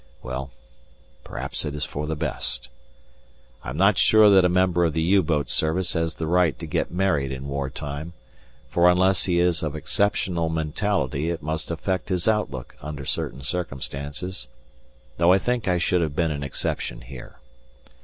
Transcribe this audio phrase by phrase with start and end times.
[0.23, 0.49] Well,
[1.23, 2.69] perhaps it is for the best.
[3.63, 6.57] I am not sure that a member of the U boat service has the right
[6.57, 8.13] to get married in war time,
[8.67, 14.47] for unless he is of exceptional mentality it must affect his outlook under certain circumstances,
[15.17, 17.35] though I think I should have been an exception here.